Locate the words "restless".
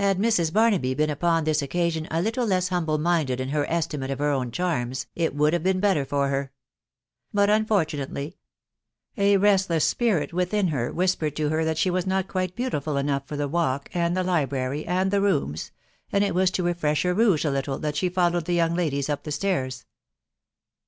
9.37-9.85